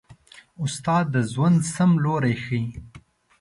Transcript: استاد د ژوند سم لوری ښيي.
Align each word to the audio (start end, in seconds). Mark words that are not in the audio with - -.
استاد 0.63 1.05
د 1.13 1.15
ژوند 1.31 1.59
سم 1.73 1.91
لوری 2.03 2.35
ښيي. 2.43 2.63